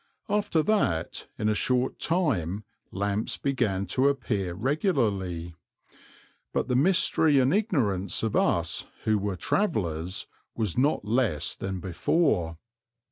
[0.29, 5.53] After that in a short time lamps began to appear regularly,
[6.53, 10.25] but the mystery and ignorance of us who were travellers
[10.55, 12.57] was not less than before.